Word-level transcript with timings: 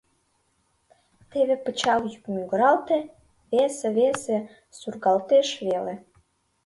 Теве 1.29 1.55
пычал 1.63 2.01
йӱк 2.11 2.23
мӱгыралте, 2.33 2.97
весе, 3.51 3.89
весе— 3.97 4.37
сургалтеш 4.77 5.47
веле... 5.67 5.95